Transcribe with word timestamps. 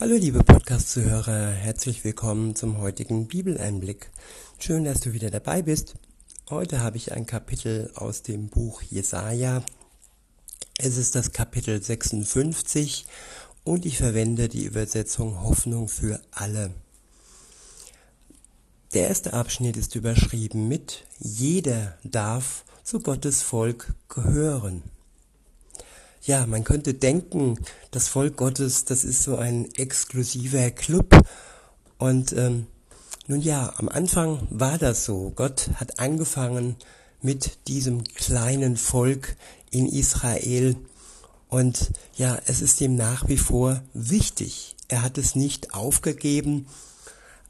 Hallo 0.00 0.16
liebe 0.16 0.42
Podcast-Zuhörer, 0.42 1.50
herzlich 1.50 2.04
willkommen 2.04 2.56
zum 2.56 2.78
heutigen 2.78 3.28
Bibeleinblick. 3.28 4.10
Schön, 4.58 4.84
dass 4.84 5.00
du 5.00 5.12
wieder 5.12 5.28
dabei 5.28 5.60
bist. 5.60 5.96
Heute 6.48 6.80
habe 6.80 6.96
ich 6.96 7.12
ein 7.12 7.26
Kapitel 7.26 7.90
aus 7.94 8.22
dem 8.22 8.48
Buch 8.48 8.80
Jesaja. 8.80 9.62
Es 10.78 10.96
ist 10.96 11.16
das 11.16 11.32
Kapitel 11.32 11.82
56 11.82 13.04
und 13.62 13.84
ich 13.84 13.98
verwende 13.98 14.48
die 14.48 14.64
Übersetzung 14.64 15.42
Hoffnung 15.42 15.86
für 15.86 16.18
alle. 16.30 16.70
Der 18.94 19.08
erste 19.08 19.34
Abschnitt 19.34 19.76
ist 19.76 19.96
überschrieben 19.96 20.66
mit 20.66 21.04
Jeder 21.18 21.98
darf 22.04 22.64
zu 22.84 23.00
Gottes 23.00 23.42
Volk 23.42 23.92
gehören 24.08 24.82
ja, 26.30 26.46
man 26.46 26.62
könnte 26.62 26.94
denken, 26.94 27.58
das 27.90 28.06
Volk 28.06 28.36
Gottes, 28.36 28.84
das 28.84 29.02
ist 29.02 29.24
so 29.24 29.36
ein 29.36 29.68
exklusiver 29.74 30.70
Club. 30.70 31.20
Und 31.98 32.32
ähm, 32.34 32.68
nun 33.26 33.40
ja, 33.40 33.74
am 33.78 33.88
Anfang 33.88 34.46
war 34.48 34.78
das 34.78 35.04
so. 35.04 35.32
Gott 35.34 35.70
hat 35.74 35.98
angefangen 35.98 36.76
mit 37.20 37.66
diesem 37.66 38.04
kleinen 38.04 38.76
Volk 38.76 39.34
in 39.72 39.88
Israel. 39.88 40.76
Und 41.48 41.90
ja, 42.14 42.38
es 42.46 42.62
ist 42.62 42.80
ihm 42.80 42.94
nach 42.94 43.26
wie 43.26 43.36
vor 43.36 43.82
wichtig. 43.92 44.76
Er 44.86 45.02
hat 45.02 45.18
es 45.18 45.34
nicht 45.34 45.74
aufgegeben. 45.74 46.68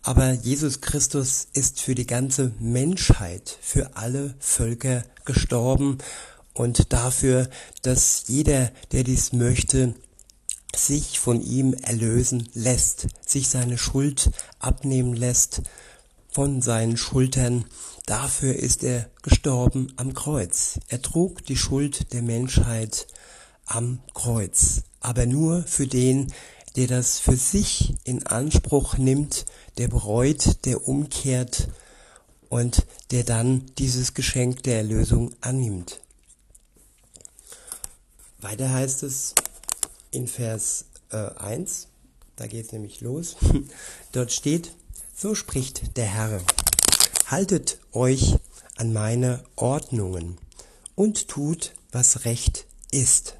Aber 0.02 0.33
Jesus 0.33 0.80
Christus 0.80 1.49
ist 1.52 1.83
für 1.83 1.95
die 1.95 2.07
ganze 2.07 2.52
Menschheit, 2.59 3.59
für 3.60 3.99
alle 3.99 4.35
Völker 4.38 5.05
gestorben 5.27 5.99
und 6.61 6.93
dafür, 6.93 7.49
dass 7.81 8.25
jeder, 8.27 8.71
der 8.93 9.03
dies 9.03 9.33
möchte, 9.33 9.95
sich 10.77 11.19
von 11.19 11.41
ihm 11.41 11.73
erlösen 11.73 12.51
lässt, 12.53 13.07
sich 13.27 13.49
seine 13.49 13.79
Schuld 13.79 14.31
abnehmen 14.59 15.15
lässt 15.15 15.63
von 16.30 16.61
seinen 16.61 16.99
Schultern. 16.99 17.65
Dafür 18.05 18.55
ist 18.55 18.85
er 18.85 19.09
gestorben 19.23 19.91
am 19.97 20.13
Kreuz. 20.13 20.79
Er 20.89 21.01
trug 21.01 21.47
die 21.47 21.57
Schuld 21.57 22.13
der 22.13 22.21
Menschheit 22.21 23.07
am 23.65 24.01
Kreuz, 24.13 24.83
aber 25.01 25.24
nur 25.24 25.63
für 25.63 25.87
den, 25.87 26.30
der 26.77 26.89
das 26.89 27.21
für 27.21 27.37
sich 27.37 27.95
in 28.05 28.27
Anspruch 28.27 28.99
nimmt, 28.99 29.47
der 29.79 29.89
bereut, 29.89 30.67
der 30.67 30.87
umkehrt 30.87 31.69
und 32.51 32.85
der 33.13 33.24
dann 33.24 33.65
dieses 33.79 34.13
Geschenk 34.13 34.63
der 34.65 34.77
Erlösung 34.77 35.35
annimmt. 35.41 36.01
Weiter 38.41 38.71
heißt 38.71 39.02
es 39.02 39.35
in 40.10 40.27
Vers 40.27 40.87
äh, 41.10 41.16
1, 41.16 41.88
da 42.37 42.46
geht 42.46 42.66
es 42.66 42.73
nämlich 42.73 43.02
los, 43.02 43.37
dort 44.13 44.33
steht, 44.33 44.73
so 45.15 45.35
spricht 45.35 45.96
der 45.99 46.07
Herr, 46.07 46.41
haltet 47.27 47.79
euch 47.93 48.37
an 48.77 48.95
meine 48.95 49.45
Ordnungen 49.57 50.38
und 50.95 51.29
tut, 51.29 51.74
was 51.93 52.24
recht 52.24 52.66
ist. 52.91 53.37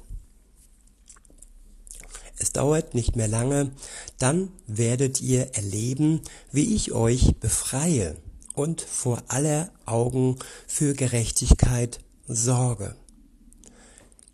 Es 2.37 2.51
dauert 2.51 2.93
nicht 2.93 3.15
mehr 3.15 3.27
lange, 3.27 3.71
dann 4.19 4.51
werdet 4.67 5.19
ihr 5.19 5.55
erleben, 5.55 6.21
wie 6.51 6.75
ich 6.75 6.91
euch 6.91 7.35
befreie 7.39 8.17
und 8.53 8.81
vor 8.81 9.23
aller 9.29 9.71
Augen 9.85 10.37
für 10.67 10.93
Gerechtigkeit 10.93 11.99
sorge. 12.27 12.95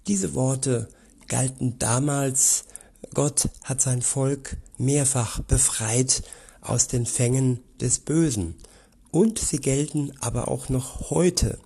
Diese 0.07 0.33
Worte 0.35 0.87
galten 1.27 1.79
damals, 1.79 2.63
Gott 3.13 3.49
hat 3.63 3.81
sein 3.81 4.01
Volk 4.01 4.55
mehrfach 4.77 5.41
befreit 5.41 6.23
aus 6.61 6.87
den 6.87 7.05
Fängen 7.05 7.59
des 7.81 7.99
Bösen. 7.99 8.55
Und 9.11 9.37
sie 9.39 9.57
gelten 9.57 10.13
aber 10.21 10.47
auch 10.47 10.69
noch 10.69 11.09
heute. 11.09 11.59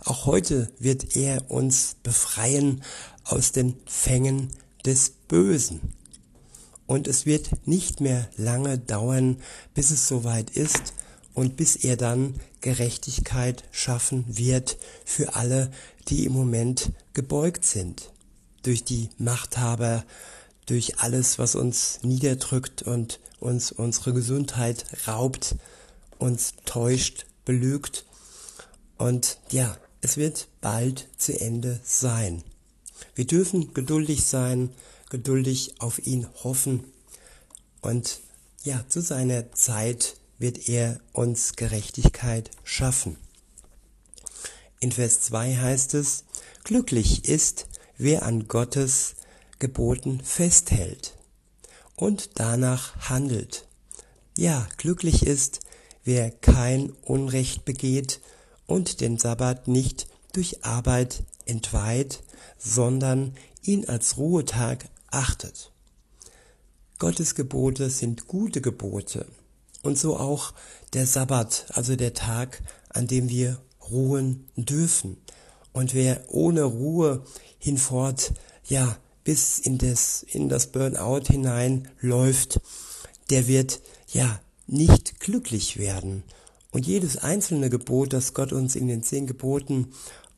Auch 0.00 0.26
heute 0.26 0.70
wird 0.78 1.16
er 1.16 1.50
uns 1.50 1.96
befreien 2.02 2.82
aus 3.24 3.52
den 3.52 3.76
Fängen 3.86 4.48
des 4.84 5.10
Bösen. 5.28 5.80
Und 6.86 7.06
es 7.06 7.26
wird 7.26 7.66
nicht 7.66 8.00
mehr 8.00 8.28
lange 8.36 8.78
dauern, 8.78 9.38
bis 9.72 9.90
es 9.90 10.08
soweit 10.08 10.50
ist 10.50 10.94
und 11.32 11.56
bis 11.56 11.76
er 11.76 11.96
dann 11.96 12.34
Gerechtigkeit 12.64 13.62
schaffen 13.72 14.24
wird 14.26 14.78
für 15.04 15.34
alle, 15.34 15.70
die 16.08 16.24
im 16.24 16.32
Moment 16.32 16.92
gebeugt 17.12 17.66
sind. 17.66 18.10
Durch 18.62 18.84
die 18.84 19.10
Machthaber, 19.18 20.02
durch 20.64 20.98
alles, 20.98 21.38
was 21.38 21.56
uns 21.56 21.98
niederdrückt 22.02 22.80
und 22.80 23.20
uns 23.38 23.70
unsere 23.70 24.14
Gesundheit 24.14 24.86
raubt, 25.06 25.56
uns 26.18 26.54
täuscht, 26.64 27.26
belügt. 27.44 28.06
Und 28.96 29.36
ja, 29.50 29.76
es 30.00 30.16
wird 30.16 30.48
bald 30.62 31.06
zu 31.18 31.38
Ende 31.38 31.80
sein. 31.84 32.42
Wir 33.14 33.26
dürfen 33.26 33.74
geduldig 33.74 34.24
sein, 34.24 34.70
geduldig 35.10 35.74
auf 35.80 35.98
ihn 36.06 36.26
hoffen. 36.42 36.82
Und 37.82 38.20
ja, 38.62 38.86
zu 38.88 39.02
seiner 39.02 39.52
Zeit 39.52 40.16
wird 40.44 40.68
er 40.68 41.00
uns 41.14 41.56
Gerechtigkeit 41.56 42.50
schaffen. 42.64 43.16
In 44.78 44.92
Vers 44.92 45.22
2 45.22 45.56
heißt 45.56 45.94
es, 45.94 46.24
glücklich 46.64 47.26
ist, 47.26 47.66
wer 47.96 48.24
an 48.24 48.46
Gottes 48.46 49.14
Geboten 49.58 50.20
festhält 50.20 51.16
und 51.96 52.32
danach 52.34 53.08
handelt. 53.08 53.66
Ja, 54.36 54.68
glücklich 54.76 55.26
ist, 55.26 55.60
wer 56.04 56.30
kein 56.30 56.90
Unrecht 56.90 57.64
begeht 57.64 58.20
und 58.66 59.00
den 59.00 59.16
Sabbat 59.16 59.66
nicht 59.66 60.08
durch 60.34 60.62
Arbeit 60.62 61.24
entweiht, 61.46 62.22
sondern 62.58 63.34
ihn 63.62 63.88
als 63.88 64.18
Ruhetag 64.18 64.90
achtet. 65.10 65.72
Gottes 66.98 67.34
Gebote 67.34 67.88
sind 67.88 68.26
gute 68.26 68.60
Gebote 68.60 69.24
und 69.84 69.98
so 69.98 70.16
auch 70.16 70.52
der 70.92 71.06
Sabbat, 71.06 71.66
also 71.70 71.96
der 71.96 72.14
Tag, 72.14 72.62
an 72.88 73.06
dem 73.06 73.28
wir 73.28 73.60
ruhen 73.90 74.48
dürfen. 74.56 75.18
Und 75.72 75.94
wer 75.94 76.24
ohne 76.28 76.64
Ruhe 76.64 77.24
hinfort, 77.58 78.32
ja, 78.66 78.96
bis 79.24 79.58
in 79.58 79.78
das, 79.78 80.22
in 80.22 80.48
das 80.48 80.68
Burnout 80.68 81.26
hinein 81.26 81.88
läuft, 82.00 82.60
der 83.30 83.46
wird, 83.46 83.80
ja, 84.08 84.40
nicht 84.66 85.20
glücklich 85.20 85.78
werden. 85.78 86.22
Und 86.70 86.86
jedes 86.86 87.18
einzelne 87.18 87.70
Gebot, 87.70 88.12
das 88.12 88.34
Gott 88.34 88.52
uns 88.52 88.76
in 88.76 88.88
den 88.88 89.02
zehn 89.02 89.26
Geboten 89.26 89.92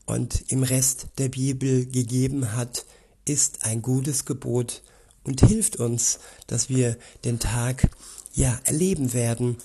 und 0.05 0.51
im 0.51 0.63
Rest 0.63 1.07
der 1.17 1.29
Bibel 1.29 1.85
gegeben 1.85 2.53
hat, 2.53 2.85
ist 3.25 3.65
ein 3.65 3.81
gutes 3.81 4.25
Gebot 4.25 4.81
und 5.23 5.41
hilft 5.41 5.77
uns, 5.77 6.19
dass 6.47 6.69
wir 6.69 6.97
den 7.25 7.39
Tag 7.39 7.89
ja 8.37 8.57
erleben 8.65 9.13
werden, 9.13 9.57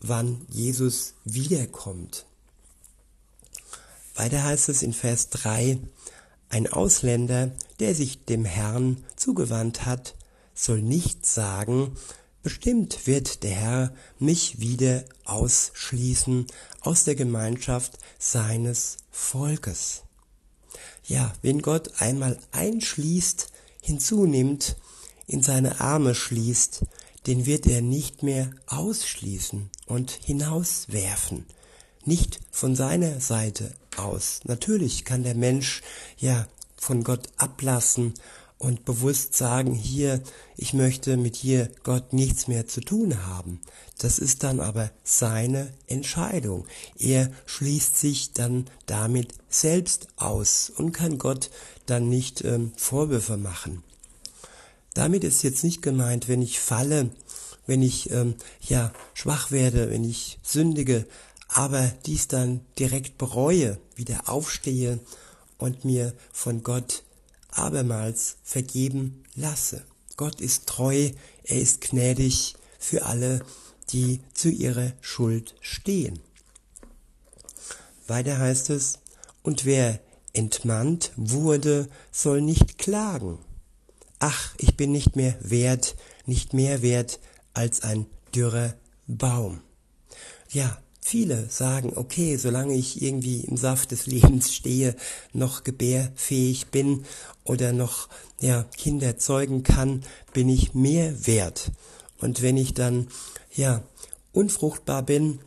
wann 0.00 0.46
Jesus 0.48 1.14
wiederkommt. 1.24 2.24
Weiter 4.14 4.44
heißt 4.44 4.68
es 4.68 4.82
in 4.82 4.92
Vers 4.92 5.30
3, 5.30 5.78
ein 6.48 6.72
Ausländer, 6.72 7.50
der 7.80 7.94
sich 7.94 8.24
dem 8.24 8.44
Herrn 8.44 9.04
zugewandt 9.16 9.84
hat, 9.84 10.14
soll 10.54 10.80
nicht 10.80 11.26
sagen, 11.26 11.96
bestimmt 12.44 13.08
wird 13.08 13.42
der 13.42 13.50
Herr 13.50 13.94
mich 14.20 14.60
wieder 14.60 15.04
ausschließen 15.24 16.46
aus 16.80 17.02
der 17.02 17.16
Gemeinschaft 17.16 17.98
seines 18.20 18.98
Volkes. 19.10 20.02
Ja, 21.04 21.34
wenn 21.42 21.62
Gott 21.62 22.00
einmal 22.00 22.38
einschließt, 22.52 23.48
hinzunimmt, 23.82 24.76
in 25.26 25.42
seine 25.42 25.80
Arme 25.80 26.14
schließt, 26.14 26.84
den 27.26 27.46
wird 27.46 27.66
er 27.66 27.82
nicht 27.82 28.22
mehr 28.22 28.50
ausschließen 28.66 29.70
und 29.86 30.10
hinauswerfen. 30.10 31.46
Nicht 32.04 32.40
von 32.50 32.76
seiner 32.76 33.20
Seite 33.20 33.74
aus. 33.96 34.40
Natürlich 34.44 35.04
kann 35.04 35.24
der 35.24 35.34
Mensch 35.34 35.82
ja 36.18 36.46
von 36.76 37.02
Gott 37.02 37.28
ablassen 37.36 38.14
und 38.58 38.84
bewusst 38.84 39.34
sagen, 39.34 39.74
hier, 39.74 40.22
ich 40.56 40.72
möchte 40.72 41.16
mit 41.16 41.36
hier 41.36 41.68
Gott 41.82 42.12
nichts 42.12 42.48
mehr 42.48 42.66
zu 42.66 42.80
tun 42.80 43.26
haben. 43.26 43.60
Das 43.98 44.18
ist 44.18 44.44
dann 44.44 44.60
aber 44.60 44.90
seine 45.04 45.72
Entscheidung. 45.86 46.66
Er 46.98 47.30
schließt 47.44 47.98
sich 47.98 48.32
dann 48.32 48.66
damit 48.86 49.34
selbst 49.48 50.08
aus 50.16 50.70
und 50.74 50.92
kann 50.92 51.18
Gott 51.18 51.50
dann 51.86 52.08
nicht 52.08 52.44
ähm, 52.44 52.72
Vorwürfe 52.76 53.36
machen. 53.36 53.82
Damit 54.96 55.24
ist 55.24 55.42
jetzt 55.42 55.62
nicht 55.62 55.82
gemeint, 55.82 56.26
wenn 56.26 56.40
ich 56.40 56.58
falle, 56.58 57.10
wenn 57.66 57.82
ich 57.82 58.10
ähm, 58.12 58.34
ja 58.66 58.94
schwach 59.12 59.50
werde, 59.50 59.90
wenn 59.90 60.04
ich 60.04 60.38
sündige, 60.42 61.04
aber 61.48 61.92
dies 62.06 62.28
dann 62.28 62.62
direkt 62.78 63.18
bereue, 63.18 63.78
wieder 63.94 64.26
aufstehe 64.26 64.98
und 65.58 65.84
mir 65.84 66.14
von 66.32 66.62
Gott 66.62 67.02
abermals 67.50 68.38
vergeben 68.42 69.22
lasse. 69.34 69.84
Gott 70.16 70.40
ist 70.40 70.66
treu, 70.66 71.10
er 71.44 71.60
ist 71.60 71.82
gnädig 71.82 72.56
für 72.78 73.04
alle, 73.04 73.44
die 73.90 74.20
zu 74.32 74.48
ihrer 74.48 74.94
Schuld 75.02 75.56
stehen. 75.60 76.20
Weiter 78.06 78.38
heißt 78.38 78.70
es, 78.70 78.94
und 79.42 79.66
wer 79.66 80.00
entmannt 80.32 81.12
wurde, 81.16 81.86
soll 82.10 82.40
nicht 82.40 82.78
klagen. 82.78 83.36
Ach, 84.18 84.54
ich 84.58 84.76
bin 84.76 84.92
nicht 84.92 85.16
mehr 85.16 85.36
wert, 85.40 85.96
nicht 86.24 86.54
mehr 86.54 86.82
wert 86.82 87.20
als 87.54 87.82
ein 87.82 88.06
dürrer 88.34 88.74
Baum. 89.06 89.60
Ja, 90.50 90.78
viele 91.00 91.48
sagen, 91.48 91.92
okay, 91.96 92.36
solange 92.36 92.74
ich 92.74 93.02
irgendwie 93.02 93.40
im 93.40 93.56
Saft 93.56 93.90
des 93.90 94.06
Lebens 94.06 94.54
stehe, 94.54 94.96
noch 95.32 95.64
gebärfähig 95.64 96.68
bin 96.68 97.04
oder 97.44 97.72
noch 97.72 98.08
ja, 98.40 98.64
Kinder 98.76 99.18
zeugen 99.18 99.62
kann, 99.62 100.02
bin 100.32 100.48
ich 100.48 100.74
mehr 100.74 101.26
wert. 101.26 101.70
Und 102.18 102.42
wenn 102.42 102.56
ich 102.56 102.74
dann 102.74 103.08
ja 103.54 103.82
unfruchtbar 104.32 105.02
bin 105.02 105.40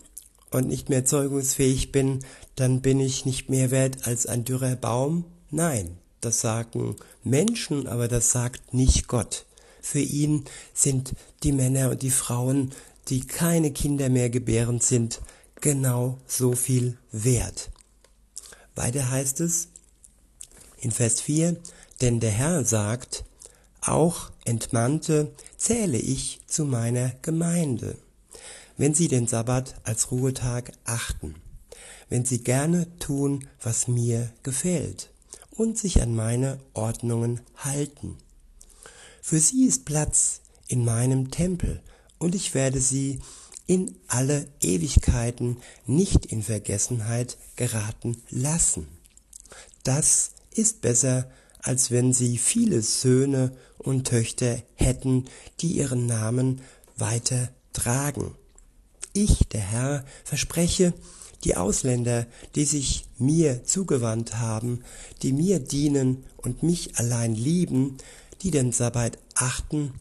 und 0.51 0.68
nicht 0.68 0.89
mehr 0.89 1.06
zeugungsfähig 1.06 1.92
bin, 1.92 2.19
dann 2.56 2.81
bin 2.81 3.00
ich 3.00 3.25
nicht 3.25 3.50
mehr 3.50 3.72
wert 3.72 4.07
als 4.07 4.25
ein 4.25 4.45
dürrer 4.45 4.75
Baum? 4.75 5.25
Nein, 5.51 5.98
das 6.21 6.42
sagen 6.42 6.95
Menschen, 7.24 7.88
aber 7.88 8.07
das 8.07 8.31
sagt 8.31 8.74
nicht 8.74 9.07
Gott. 9.07 9.45
Für 9.81 10.00
ihn 10.00 10.45
sind 10.74 11.13
die 11.44 11.51
Männer 11.51 11.92
und 11.92 12.01
die 12.01 12.12
Frauen, 12.12 12.71
die 13.07 13.21
keine 13.21 13.71
Kinder 13.71 14.10
mehr 14.10 14.30
gebären 14.30 14.80
sind, 14.80 15.21
genau 15.62 16.18
so 16.27 16.54
viel 16.54 16.98
wert. 17.12 17.71
Weiter 18.75 19.10
heißt 19.10 19.39
es 19.42 19.69
in 20.80 20.92
Vers 20.92 21.21
4, 21.21 21.57
denn 22.01 22.19
der 22.19 22.31
Herr 22.31 22.63
sagt, 22.65 23.25
auch 23.81 24.31
Entmannte 24.45 25.31
zähle 25.57 25.98
ich 25.98 26.42
zu 26.48 26.65
meiner 26.65 27.13
Gemeinde, 27.22 27.98
wenn 28.77 28.94
sie 28.94 29.07
den 29.07 29.27
Sabbat 29.27 29.75
als 29.83 30.12
Ruhetag 30.12 30.72
achten, 30.86 31.36
wenn 32.10 32.25
sie 32.25 32.44
gerne 32.44 32.88
tun, 33.00 33.48
was 33.62 33.88
mir 33.88 34.31
gefällt 34.44 35.10
und 35.60 35.78
sich 35.78 36.02
an 36.02 36.16
meine 36.16 36.58
Ordnungen 36.74 37.42
halten. 37.58 38.18
Für 39.22 39.42
sie 39.42 39.66
ist 39.66 39.84
Platz 39.84 40.40
in 40.70 40.86
meinem 40.86 41.32
Tempel 41.32 41.82
und 42.18 42.34
ich 42.34 42.54
werde 42.54 42.80
sie 42.80 43.20
in 43.68 43.94
alle 44.08 44.48
Ewigkeiten 44.62 45.58
nicht 45.86 46.28
in 46.28 46.44
Vergessenheit 46.44 47.38
geraten 47.58 48.16
lassen. 48.30 48.88
Das 49.84 50.32
ist 50.52 50.80
besser, 50.80 51.30
als 51.62 51.92
wenn 51.92 52.14
sie 52.14 52.38
viele 52.38 52.82
Söhne 52.82 53.52
und 53.78 54.08
Töchter 54.08 54.64
hätten, 54.76 55.26
die 55.60 55.74
ihren 55.74 56.06
Namen 56.06 56.62
weiter 56.96 57.50
tragen. 57.74 58.34
Ich, 59.12 59.40
der 59.50 59.62
Herr, 59.62 60.06
verspreche, 60.24 60.94
die 61.44 61.56
Ausländer, 61.56 62.27
die 62.56 62.65
sich 62.65 63.06
mir 63.18 63.63
zugewandt 63.63 64.36
haben, 64.38 64.83
die 65.21 65.33
mir 65.33 65.59
dienen 65.59 66.25
und 66.38 66.63
mich 66.63 66.97
allein 66.97 67.36
lieben, 67.36 67.97
die 68.41 68.51
den 68.51 68.71
Sabbat 68.71 69.18
achten 69.36 69.94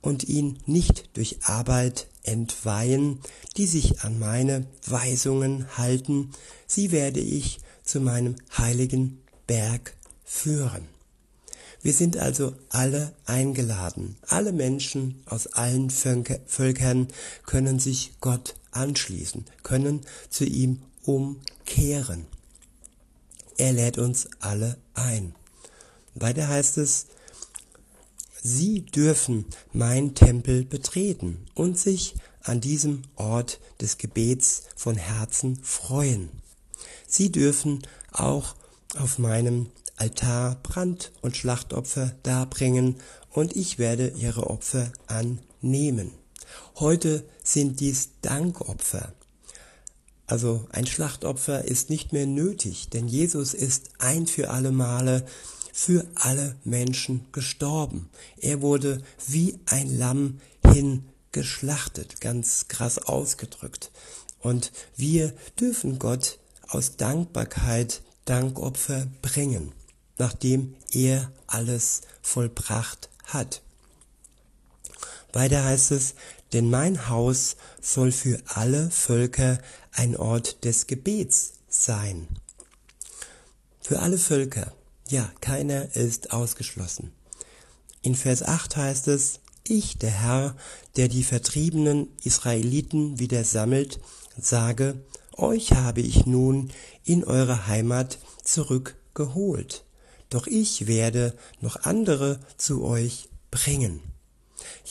und 0.00 0.24
ihn 0.24 0.58
nicht 0.66 1.10
durch 1.16 1.38
Arbeit 1.42 2.06
entweihen, 2.22 3.20
die 3.56 3.66
sich 3.66 4.02
an 4.02 4.18
meine 4.18 4.66
Weisungen 4.86 5.76
halten, 5.76 6.30
sie 6.66 6.92
werde 6.92 7.20
ich 7.20 7.58
zu 7.82 8.00
meinem 8.00 8.36
heiligen 8.56 9.20
Berg 9.46 9.96
führen. 10.24 10.99
Wir 11.82 11.92
sind 11.94 12.16
also 12.16 12.54
alle 12.68 13.12
eingeladen. 13.24 14.16
Alle 14.28 14.52
Menschen 14.52 15.22
aus 15.26 15.46
allen 15.46 15.90
Völkern 15.90 17.08
können 17.46 17.78
sich 17.78 18.12
Gott 18.20 18.54
anschließen, 18.70 19.46
können 19.62 20.02
zu 20.28 20.44
ihm 20.44 20.82
umkehren. 21.04 22.26
Er 23.56 23.72
lädt 23.72 23.98
uns 23.98 24.28
alle 24.40 24.76
ein. 24.94 25.34
Weiter 26.14 26.48
heißt 26.48 26.78
es, 26.78 27.06
Sie 28.42 28.82
dürfen 28.82 29.44
mein 29.72 30.14
Tempel 30.14 30.64
betreten 30.64 31.46
und 31.54 31.78
sich 31.78 32.14
an 32.42 32.60
diesem 32.60 33.02
Ort 33.16 33.60
des 33.80 33.98
Gebets 33.98 34.62
von 34.76 34.96
Herzen 34.96 35.62
freuen. 35.62 36.30
Sie 37.06 37.30
dürfen 37.30 37.82
auch 38.12 38.54
auf 38.98 39.18
meinem 39.18 39.66
Altar 40.00 40.56
Brand- 40.62 41.12
und 41.20 41.36
Schlachtopfer 41.36 42.12
darbringen 42.22 42.96
und 43.30 43.54
ich 43.54 43.78
werde 43.78 44.08
ihre 44.16 44.48
Opfer 44.48 44.90
annehmen. 45.06 46.12
Heute 46.76 47.24
sind 47.44 47.80
dies 47.80 48.08
Dankopfer. 48.22 49.12
Also 50.26 50.66
ein 50.70 50.86
Schlachtopfer 50.86 51.64
ist 51.64 51.90
nicht 51.90 52.12
mehr 52.12 52.26
nötig, 52.26 52.88
denn 52.88 53.08
Jesus 53.08 53.52
ist 53.52 53.90
ein 53.98 54.26
für 54.26 54.50
alle 54.50 54.72
Male 54.72 55.26
für 55.72 56.06
alle 56.14 56.56
Menschen 56.64 57.26
gestorben. 57.32 58.10
Er 58.38 58.60
wurde 58.60 59.02
wie 59.26 59.58
ein 59.66 59.98
Lamm 59.98 60.40
hingeschlachtet, 60.66 62.20
ganz 62.20 62.68
krass 62.68 62.98
ausgedrückt. 62.98 63.90
Und 64.40 64.72
wir 64.96 65.32
dürfen 65.58 65.98
Gott 65.98 66.38
aus 66.68 66.96
Dankbarkeit 66.96 68.02
Dankopfer 68.24 69.06
bringen, 69.22 69.72
nachdem 70.20 70.76
er 70.92 71.32
alles 71.46 72.02
vollbracht 72.22 73.08
hat. 73.24 73.62
Weiter 75.32 75.64
heißt 75.64 75.92
es, 75.92 76.14
denn 76.52 76.68
mein 76.68 77.08
Haus 77.08 77.56
soll 77.80 78.12
für 78.12 78.38
alle 78.46 78.90
Völker 78.90 79.58
ein 79.92 80.16
Ort 80.16 80.64
des 80.64 80.86
Gebets 80.86 81.54
sein. 81.68 82.28
Für 83.80 84.00
alle 84.00 84.18
Völker. 84.18 84.72
Ja, 85.08 85.32
keiner 85.40 85.96
ist 85.96 86.32
ausgeschlossen. 86.32 87.12
In 88.02 88.14
Vers 88.14 88.42
8 88.42 88.76
heißt 88.76 89.08
es, 89.08 89.40
ich, 89.66 89.98
der 89.98 90.10
Herr, 90.10 90.56
der 90.96 91.08
die 91.08 91.24
vertriebenen 91.24 92.08
Israeliten 92.24 93.18
wieder 93.18 93.44
sammelt, 93.44 94.00
sage, 94.38 95.02
euch 95.36 95.72
habe 95.72 96.00
ich 96.02 96.26
nun 96.26 96.72
in 97.04 97.24
eure 97.24 97.66
Heimat 97.68 98.18
zurückgeholt. 98.44 99.84
Doch 100.30 100.46
ich 100.46 100.86
werde 100.86 101.36
noch 101.60 101.82
andere 101.82 102.40
zu 102.56 102.84
euch 102.84 103.28
bringen. 103.50 104.00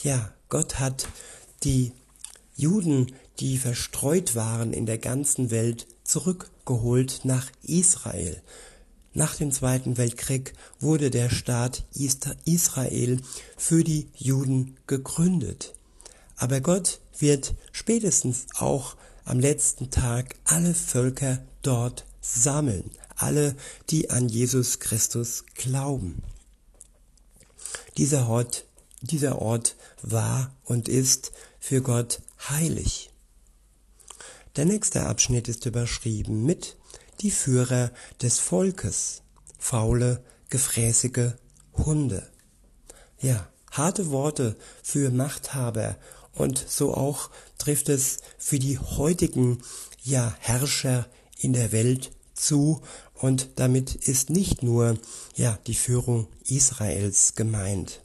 Ja, 0.02 0.32
Gott 0.48 0.78
hat 0.78 1.08
die 1.64 1.92
Juden, 2.54 3.14
die 3.38 3.56
verstreut 3.56 4.34
waren 4.34 4.72
in 4.72 4.86
der 4.86 4.98
ganzen 4.98 5.50
Welt, 5.50 5.86
zurückgeholt 6.04 7.20
nach 7.24 7.50
Israel. 7.62 8.42
Nach 9.12 9.34
dem 9.34 9.50
Zweiten 9.50 9.96
Weltkrieg 9.96 10.52
wurde 10.78 11.10
der 11.10 11.30
Staat 11.30 11.84
Israel 12.44 13.20
für 13.56 13.82
die 13.82 14.08
Juden 14.14 14.76
gegründet. 14.86 15.74
Aber 16.36 16.60
Gott 16.60 17.00
wird 17.18 17.54
spätestens 17.72 18.46
auch 18.56 18.96
am 19.24 19.40
letzten 19.40 19.90
Tag 19.90 20.36
alle 20.44 20.74
Völker 20.74 21.38
dort 21.62 22.04
sammeln, 22.20 22.90
alle, 23.22 23.56
die 23.90 24.10
an 24.10 24.28
Jesus 24.28 24.78
Christus 24.80 25.44
glauben. 25.54 26.22
Dieser 27.96 28.28
Ort, 28.28 28.66
dieser 29.00 29.40
Ort 29.40 29.76
war 30.02 30.54
und 30.64 30.88
ist 30.88 31.32
für 31.58 31.82
Gott 31.82 32.20
heilig. 32.48 33.10
Der 34.56 34.64
nächste 34.64 35.06
Abschnitt 35.06 35.48
ist 35.48 35.66
überschrieben 35.66 36.44
mit 36.44 36.76
die 37.20 37.30
Führer 37.30 37.92
des 38.20 38.38
Volkes, 38.38 39.22
faule, 39.58 40.24
gefräßige 40.48 41.34
Hunde. 41.74 42.28
Ja, 43.20 43.48
harte 43.70 44.10
Worte 44.10 44.56
für 44.82 45.10
Machthaber 45.10 45.96
und 46.32 46.64
so 46.68 46.94
auch 46.94 47.30
trifft 47.58 47.88
es 47.88 48.18
für 48.38 48.58
die 48.58 48.78
heutigen 48.78 49.62
ja 50.02 50.34
Herrscher 50.40 51.06
in 51.38 51.52
der 51.52 51.72
Welt 51.72 52.10
zu 52.40 52.80
und 53.14 53.50
damit 53.56 53.94
ist 53.94 54.30
nicht 54.30 54.62
nur 54.62 54.98
ja 55.36 55.58
die 55.66 55.74
Führung 55.74 56.26
Israels 56.46 57.34
gemeint, 57.34 58.00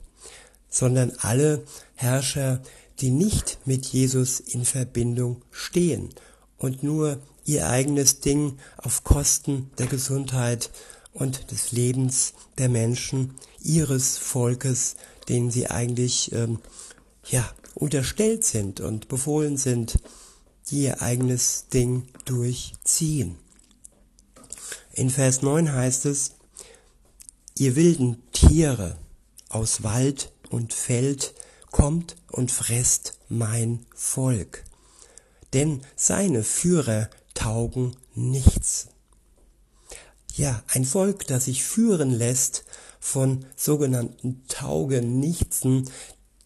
sondern 0.68 1.12
alle 1.18 1.64
Herrscher, 1.94 2.62
die 3.00 3.10
nicht 3.10 3.58
mit 3.64 3.86
Jesus 3.86 4.40
in 4.40 4.64
Verbindung 4.64 5.42
stehen 5.50 6.10
und 6.58 6.82
nur 6.82 7.18
ihr 7.44 7.68
eigenes 7.68 8.20
Ding 8.20 8.58
auf 8.78 9.04
Kosten 9.04 9.70
der 9.78 9.86
Gesundheit 9.86 10.70
und 11.12 11.50
des 11.50 11.72
Lebens 11.72 12.34
der 12.58 12.68
Menschen, 12.68 13.34
ihres 13.62 14.18
Volkes, 14.18 14.96
denen 15.28 15.50
sie 15.50 15.68
eigentlich 15.68 16.32
ähm, 16.32 16.58
ja 17.28 17.48
unterstellt 17.74 18.44
sind 18.44 18.80
und 18.80 19.08
befohlen 19.08 19.56
sind, 19.56 19.98
die 20.68 20.84
ihr 20.84 21.02
eigenes 21.02 21.66
Ding 21.72 22.04
durchziehen. 22.24 23.36
In 24.96 25.10
Vers 25.10 25.42
9 25.42 25.74
heißt 25.74 26.06
es, 26.06 26.36
ihr 27.58 27.76
wilden 27.76 28.22
Tiere 28.32 28.96
aus 29.50 29.82
Wald 29.82 30.32
und 30.48 30.72
fällt, 30.72 31.34
kommt 31.70 32.16
und 32.32 32.50
fresst 32.50 33.18
mein 33.28 33.84
Volk. 33.94 34.64
Denn 35.52 35.82
seine 35.96 36.42
Führer 36.42 37.10
taugen 37.34 37.94
nichts. 38.14 38.88
Ja, 40.34 40.64
ein 40.68 40.86
Volk, 40.86 41.26
das 41.26 41.44
sich 41.44 41.62
führen 41.62 42.10
lässt 42.10 42.64
von 42.98 43.44
sogenannten 43.54 44.44
Taugenichtsen, 44.48 45.90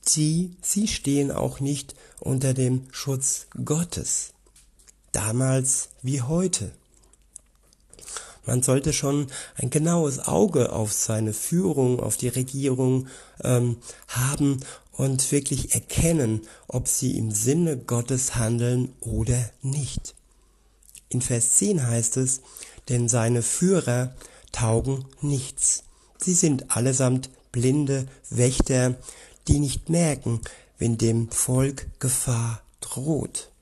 die, 0.08 0.56
sie 0.60 0.88
stehen 0.88 1.30
auch 1.30 1.60
nicht 1.60 1.94
unter 2.18 2.52
dem 2.52 2.88
Schutz 2.90 3.46
Gottes. 3.64 4.32
Damals 5.12 5.90
wie 6.02 6.20
heute. 6.20 6.72
Man 8.50 8.64
sollte 8.64 8.92
schon 8.92 9.28
ein 9.54 9.70
genaues 9.70 10.18
Auge 10.26 10.72
auf 10.72 10.92
seine 10.92 11.32
Führung, 11.32 12.00
auf 12.00 12.16
die 12.16 12.26
Regierung 12.26 13.06
ähm, 13.44 13.76
haben 14.08 14.58
und 14.90 15.30
wirklich 15.30 15.72
erkennen, 15.72 16.40
ob 16.66 16.88
sie 16.88 17.16
im 17.16 17.30
Sinne 17.30 17.76
Gottes 17.76 18.34
handeln 18.34 18.92
oder 18.98 19.38
nicht. 19.62 20.16
In 21.10 21.22
Vers 21.22 21.58
10 21.58 21.86
heißt 21.86 22.16
es, 22.16 22.40
denn 22.88 23.08
seine 23.08 23.42
Führer 23.42 24.16
taugen 24.50 25.04
nichts. 25.20 25.84
Sie 26.18 26.34
sind 26.34 26.76
allesamt 26.76 27.30
blinde 27.52 28.08
Wächter, 28.30 28.96
die 29.46 29.60
nicht 29.60 29.90
merken, 29.90 30.40
wenn 30.76 30.98
dem 30.98 31.30
Volk 31.30 31.86
Gefahr 32.00 32.62
droht. 32.80 33.52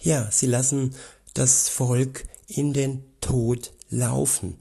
Ja, 0.00 0.30
sie 0.30 0.46
lassen 0.46 0.94
das 1.34 1.68
Volk 1.68 2.24
in 2.56 2.72
den 2.72 3.04
Tod 3.20 3.72
laufen 3.88 4.56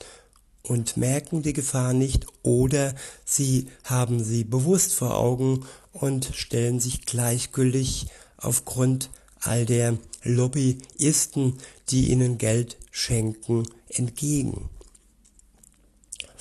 und 0.63 0.97
merken 0.97 1.41
die 1.41 1.53
Gefahr 1.53 1.93
nicht 1.93 2.27
oder 2.43 2.93
sie 3.25 3.67
haben 3.83 4.23
sie 4.23 4.43
bewusst 4.43 4.93
vor 4.93 5.17
Augen 5.17 5.65
und 5.91 6.31
stellen 6.33 6.79
sich 6.79 7.05
gleichgültig 7.05 8.07
aufgrund 8.37 9.09
all 9.39 9.65
der 9.65 9.97
Lobbyisten, 10.23 11.57
die 11.89 12.11
ihnen 12.11 12.37
Geld 12.37 12.77
schenken, 12.91 13.67
entgegen. 13.89 14.69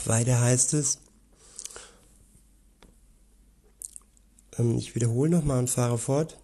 Weiter 0.05 0.41
heißt 0.41 0.75
es, 0.75 0.99
ähm, 4.59 4.77
ich 4.79 4.95
wiederhole 4.95 5.31
nochmal 5.31 5.59
und 5.59 5.71
fahre 5.71 5.99
fort. 5.99 6.39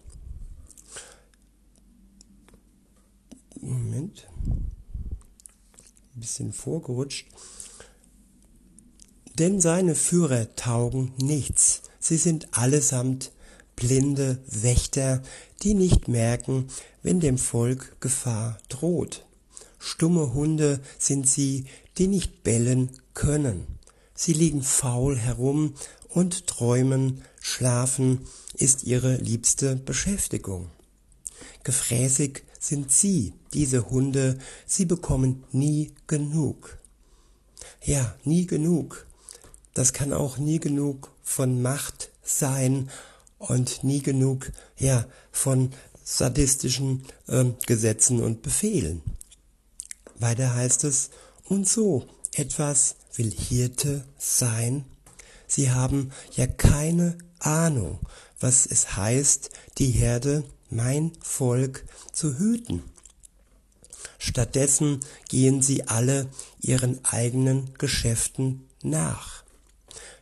Moment. 3.61 4.27
Ein 6.15 6.23
bisschen 6.37 6.53
vorgerutscht. 6.53 7.27
Denn 9.39 9.59
seine 9.59 9.95
Führer 9.95 10.55
taugen 10.55 11.13
nichts. 11.17 11.81
Sie 11.99 12.17
sind 12.17 12.47
allesamt 12.51 13.31
blinde 13.75 14.39
Wächter, 14.47 15.23
die 15.63 15.73
nicht 15.73 16.07
merken, 16.07 16.67
wenn 17.01 17.19
dem 17.19 17.39
Volk 17.39 17.99
Gefahr 17.99 18.59
droht. 18.69 19.25
Stumme 19.79 20.33
Hunde 20.33 20.79
sind 20.99 21.27
sie, 21.27 21.65
die 21.97 22.07
nicht 22.07 22.43
bellen 22.43 22.91
können. 23.13 23.65
Sie 24.13 24.33
liegen 24.33 24.61
faul 24.61 25.17
herum 25.17 25.73
und 26.09 26.45
träumen, 26.47 27.23
schlafen 27.39 28.27
ist 28.55 28.83
ihre 28.83 29.17
liebste 29.17 29.75
Beschäftigung. 29.75 30.69
Gefräßig 31.63 32.43
sind 32.59 32.91
sie, 32.91 33.33
diese 33.53 33.89
Hunde, 33.89 34.37
sie 34.65 34.85
bekommen 34.85 35.43
nie 35.51 35.93
genug. 36.07 36.77
Ja, 37.83 38.15
nie 38.23 38.45
genug. 38.45 39.05
Das 39.73 39.93
kann 39.93 40.13
auch 40.13 40.37
nie 40.37 40.59
genug 40.59 41.11
von 41.23 41.61
Macht 41.61 42.11
sein 42.23 42.89
und 43.37 43.83
nie 43.83 44.01
genug, 44.01 44.51
ja, 44.77 45.05
von 45.31 45.71
sadistischen 46.03 47.03
äh, 47.27 47.45
Gesetzen 47.65 48.21
und 48.23 48.41
Befehlen. 48.41 49.01
Weiter 50.19 50.55
heißt 50.55 50.83
es, 50.85 51.09
und 51.45 51.67
so 51.67 52.07
etwas 52.33 52.95
will 53.15 53.31
Hirte 53.31 54.03
sein. 54.17 54.85
Sie 55.47 55.71
haben 55.71 56.11
ja 56.35 56.47
keine 56.47 57.17
Ahnung, 57.39 57.99
was 58.39 58.65
es 58.65 58.95
heißt, 58.95 59.49
die 59.77 59.91
Herde, 59.91 60.43
mein 60.69 61.11
Volk, 61.21 61.85
zu 62.11 62.37
hüten. 62.37 62.83
Stattdessen 64.19 64.99
gehen 65.29 65.61
sie 65.61 65.87
alle 65.87 66.27
ihren 66.61 67.03
eigenen 67.05 67.73
Geschäften 67.77 68.67
nach. 68.81 69.43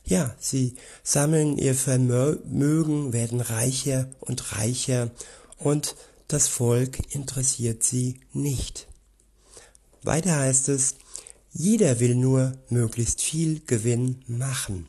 Ja, 0.04 0.36
sie 0.40 0.76
sammeln 1.04 1.58
ihr 1.58 1.74
Vermögen, 1.74 3.14
werden 3.14 3.42
reicher 3.42 4.08
und 4.20 4.56
reicher 4.56 5.12
und 5.58 5.96
das 6.28 6.48
Volk 6.48 7.14
interessiert 7.14 7.84
sie 7.84 8.20
nicht. 8.34 8.88
Weiter 10.04 10.36
heißt 10.36 10.70
es, 10.70 10.96
jeder 11.52 12.00
will 12.00 12.16
nur 12.16 12.58
möglichst 12.70 13.22
viel 13.22 13.62
Gewinn 13.66 14.24
machen. 14.28 14.88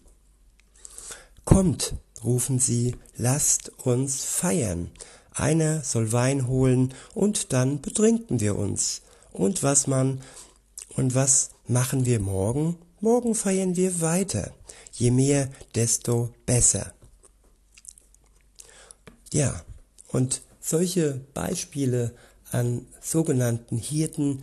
Kommt, 1.44 1.94
rufen 2.24 2.58
sie, 2.58 2.96
lasst 3.16 3.70
uns 3.84 4.24
feiern. 4.24 4.90
Einer 5.36 5.82
soll 5.82 6.12
Wein 6.12 6.46
holen 6.46 6.94
und 7.14 7.52
dann 7.52 7.82
betrinken 7.82 8.40
wir 8.40 8.56
uns. 8.56 9.02
Und 9.32 9.62
was 9.62 9.86
man, 9.86 10.22
und 10.96 11.14
was 11.14 11.50
machen 11.68 12.06
wir 12.06 12.20
morgen? 12.20 12.78
Morgen 13.00 13.34
feiern 13.34 13.76
wir 13.76 14.00
weiter. 14.00 14.52
Je 14.92 15.10
mehr, 15.10 15.50
desto 15.74 16.30
besser. 16.46 16.94
Ja, 19.30 19.62
und 20.08 20.40
solche 20.58 21.20
Beispiele 21.34 22.14
an 22.50 22.86
sogenannten 23.02 23.76
Hirten 23.76 24.42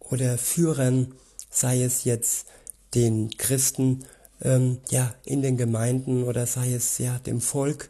oder 0.00 0.36
Führern, 0.36 1.14
sei 1.48 1.84
es 1.84 2.02
jetzt 2.02 2.46
den 2.94 3.30
Christen 3.36 4.04
ähm, 4.42 4.78
ja 4.90 5.14
in 5.24 5.42
den 5.42 5.56
Gemeinden 5.56 6.24
oder 6.24 6.48
sei 6.48 6.74
es 6.74 6.98
ja 6.98 7.20
dem 7.20 7.40
Volk 7.40 7.88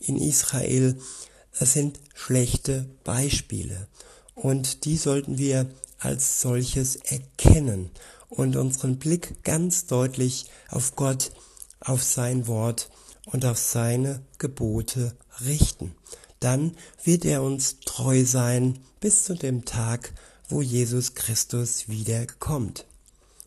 in 0.00 0.16
Israel, 0.16 0.98
das 1.58 1.72
sind 1.72 2.00
schlechte 2.14 2.86
Beispiele 3.04 3.88
und 4.34 4.84
die 4.84 4.96
sollten 4.96 5.38
wir 5.38 5.70
als 5.98 6.40
solches 6.40 6.96
erkennen 6.96 7.90
und 8.28 8.56
unseren 8.56 8.98
Blick 8.98 9.42
ganz 9.44 9.86
deutlich 9.86 10.46
auf 10.68 10.96
Gott, 10.96 11.32
auf 11.80 12.02
sein 12.02 12.46
Wort 12.46 12.90
und 13.26 13.44
auf 13.44 13.58
seine 13.58 14.22
Gebote 14.38 15.14
richten. 15.44 15.94
Dann 16.38 16.76
wird 17.04 17.24
er 17.24 17.42
uns 17.42 17.80
treu 17.80 18.24
sein 18.24 18.78
bis 19.00 19.24
zu 19.24 19.34
dem 19.34 19.64
Tag, 19.64 20.12
wo 20.48 20.62
Jesus 20.62 21.14
Christus 21.14 21.88
wiederkommt. 21.88 22.86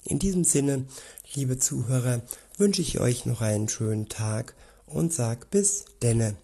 In 0.04 0.20
diesem 0.20 0.44
Sinne, 0.44 0.86
liebe 1.34 1.58
Zuhörer, 1.58 2.22
wünsche 2.58 2.82
ich 2.82 3.00
euch 3.00 3.26
noch 3.26 3.42
einen 3.42 3.70
schönen 3.70 4.10
Tag 4.10 4.54
und 4.86 5.14
sag 5.14 5.50
bis 5.50 5.86
denne. 6.02 6.36